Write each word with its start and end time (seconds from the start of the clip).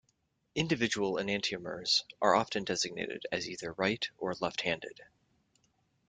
Individual 0.55 1.17
enantiomers 1.17 2.01
are 2.23 2.33
often 2.33 2.63
designated 2.63 3.27
as 3.31 3.47
either 3.47 3.73
"right-" 3.73 4.09
or 4.17 4.33
"left-handed". 4.41 4.99